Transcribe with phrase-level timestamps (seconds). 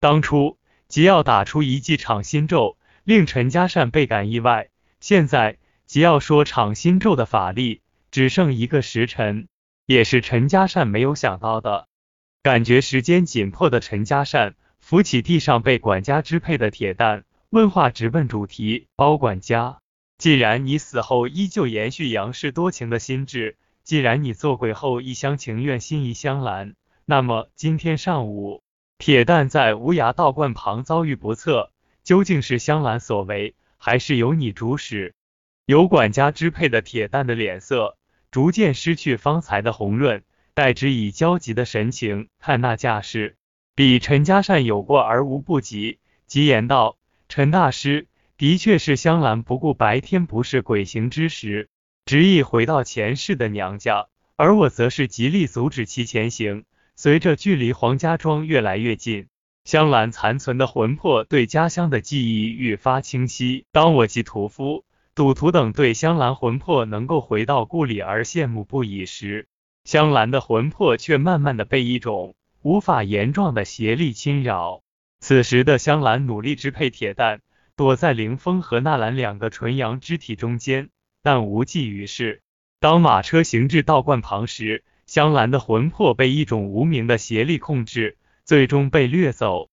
[0.00, 4.68] 当初吉耀打出一记场心咒，令陈家善倍感意外。
[5.00, 7.82] 现在吉耀说场心咒的法力
[8.12, 9.48] 只剩一个时辰，
[9.86, 11.88] 也是陈家善没有想到的。
[12.44, 19.80] 感觉时间紧迫的陈家善扶起地上被管家支配的铁蛋，问话直奔主题：“包管家，
[20.16, 28.62] 既然你死后依旧延续杨氏多情的心智，既然你做鬼后一厢情愿心仪香兰，那么今天上午……”
[28.98, 31.70] 铁蛋在无涯道观旁遭遇不测，
[32.02, 35.14] 究竟是香兰所为，还是由你主使？
[35.66, 37.96] 由管家支配的铁蛋的脸色
[38.32, 43.36] 逐渐失去方才的红润，代之以焦急的神情，看那架势，
[43.76, 46.00] 比陈家善有过而无不及。
[46.26, 46.98] 急言道
[47.30, 51.68] ：“陈大师，的确是香兰不顾白天不是鬼行之时，
[52.04, 56.64] 执意回到前世的娘家，而我则是极力阻止其前行。”
[57.00, 59.28] 随着距离黄家庄越来越近，
[59.62, 63.66] 香兰残存的魂魄对家乡的记忆愈发清晰。
[63.70, 69.46] 当我及屠夫、赌徒等对香兰魂魄能够回到故里而羡慕不已时，
[69.84, 74.82] 香兰的魂魄却慢慢的被一种无法言状的邪力侵扰。
[75.20, 77.42] 此时的香兰努力支配铁蛋，
[77.76, 80.88] 躲在凌风和纳兰两个纯阳肢体中间，
[81.22, 82.42] 但无济于事。
[82.80, 89.70] 当马车行至道观旁时，香兰的魂魄被一种无名的邪力控制，最终被掠走。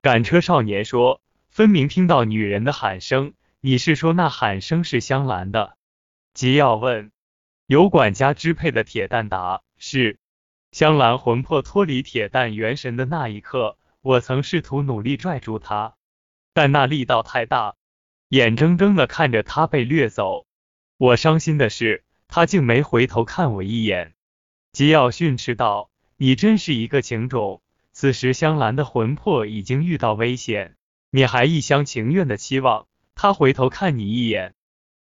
[0.00, 1.20] 赶车少年说
[1.50, 5.76] ：“分明听到女人的喊声，你是说那喊声是香兰的？”
[6.34, 7.10] 吉耀问。
[7.66, 10.20] 由管家支配的铁蛋答：“是。”
[10.70, 15.96] 香兰魂魄脱离铁蛋元神的那一刻，我曾试图努力拽住他，
[16.54, 17.74] 但那力道太大，
[18.28, 20.46] 眼睁睁的看着他被掠走。
[20.96, 24.12] 我伤心的是，他竟没回头看我一眼。
[24.76, 25.88] 吉耀训斥道
[26.18, 27.62] ：“你真是一个情种！
[27.92, 30.76] 此时香兰的魂魄已经遇到危险，
[31.10, 34.52] 你还一厢情愿的期望他回头看你一眼？”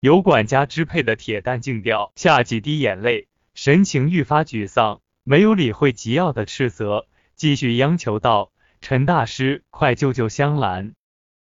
[0.00, 7.06] 由管家支配的铁蛋竟掉下几滴眼泪，神情愈发沮丧，没有理会吉耀的斥责，
[7.36, 8.50] 继续央求道
[8.82, 10.94] ：“陈大师，快救救香兰！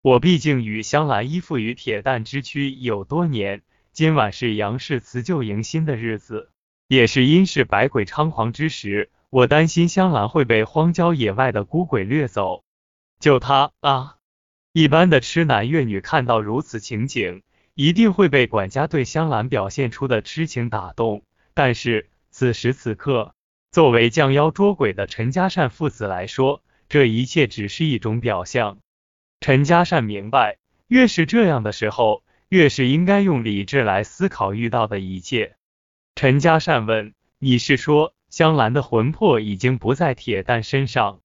[0.02, 3.62] 我毕竟与香兰依附于铁蛋之躯有多年，
[3.94, 6.52] 今晚是杨氏辞旧迎新的日子。”
[6.90, 12.64] 也是因是百鬼猖狂之时，我担心香兰会被荒郊野外的孤鬼掠走。
[13.20, 14.16] 救他啊！
[14.74, 17.44] 一般的痴男怨女看到如此情景，
[17.76, 21.22] 一定会被管家对香兰表现出的痴情打动。
[21.54, 23.36] 但是此时此刻，
[23.72, 28.80] 作为降妖捉鬼的陈家善父子来说，这一切只是一种表象。
[29.42, 30.58] 陈家善明白，
[30.88, 35.56] 越是这样的时候，越是应该用理智来思考遇到的一切。
[36.22, 41.22] 陈家善问：“你是说香兰的魂魄已经不在铁蛋身上？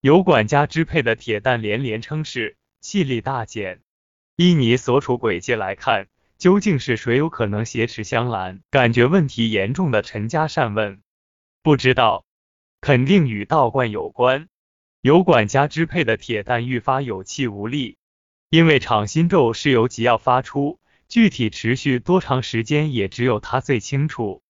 [0.00, 3.80] 由管家支配的铁蛋连连称是，气力大减。
[4.36, 6.06] 依你所处鬼界来看，
[6.38, 11.00] 究竟是谁有可能挟持香兰？”感觉问题严重的陈家善问
[11.64, 12.24] ：“不知道，
[12.80, 14.46] 肯定与道观有关。”
[15.02, 17.96] 由管家支配的铁蛋愈发有气无力，
[18.50, 20.78] 因为场心咒是由吉耀发出。
[21.08, 24.42] 具体持续多长时间，也只有他最清楚。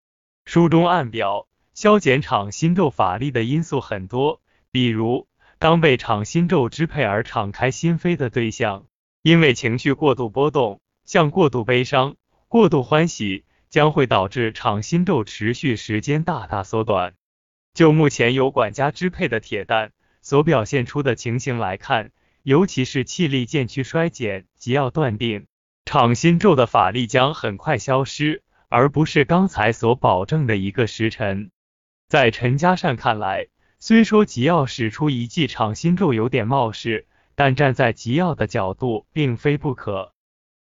[0.44, 4.40] 书中暗表，消减场心咒法力的因素很多，
[4.70, 5.28] 比如
[5.58, 8.86] 刚被场心咒支配而敞开心扉的对象，
[9.22, 12.16] 因为情绪过度波动，像过度悲伤、
[12.48, 17.14] 过度欢喜，将会导致场心咒持续时间大大缩短。
[17.74, 22.12] 就目前由管家支配的铁蛋所表现出的情形来看，
[22.42, 25.46] 尤其是气力渐趋衰减，即要断定。
[25.86, 31.52] 场心咒的法力将很快消失，而不是刚才所保证的一个时辰。
[32.08, 33.46] 在陈家善看来，
[33.78, 40.12] 虽说吉耀使出一记场心咒有点冒失，但站在吉耀的角度，并非不可。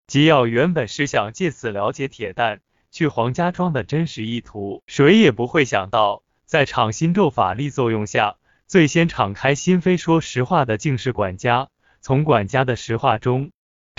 [0.09, 11.69] 吉耀原本是想借此了解铁蛋去黄家庄的真实意图，谁也不会想到，在场心咒法力作用下，最先敞开心扉说实话的竟是管家。
[12.01, 13.53] 从管家的实话中。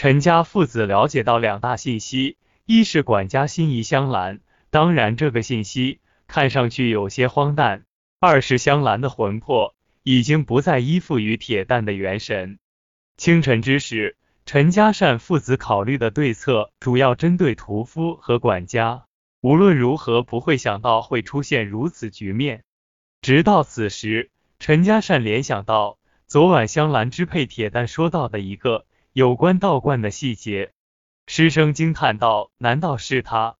[0.04, 2.36] 陈家父子了解到两大信息：
[2.66, 7.84] 一是管家心仪香兰，当然这个信息看上去有些荒诞；
[8.20, 12.60] 二是香兰的魂魄已经不再依附于铁蛋的元神。
[13.16, 19.06] 清晨之时，陈家善父子考虑的对策主要针对屠夫和管家，
[19.40, 22.66] 无论如何不会想到会出现如此局面。
[23.22, 25.98] 直到此时，陈家善联想到
[26.28, 28.86] 昨晚香兰支配铁蛋说到的一个。
[29.16, 30.72] 有关道观的细节，
[31.28, 33.58] 师生惊叹道：“难道是他？”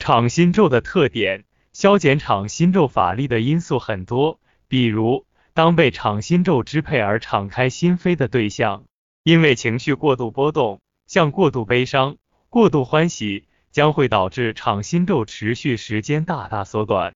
[0.00, 1.44] 场心咒的特点，
[1.74, 8.86] 消减场心咒法力的因素很多，比如当被场心咒支配而敞开心扉的对象，
[9.22, 12.16] 因为情绪过度波动，像过度悲伤、
[12.48, 17.04] 过度欢喜，将会导致场心咒持续时间大大缩短。